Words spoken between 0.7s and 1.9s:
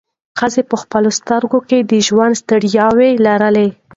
خپلو سترګو کې